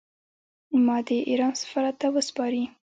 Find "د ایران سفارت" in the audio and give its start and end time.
1.21-1.95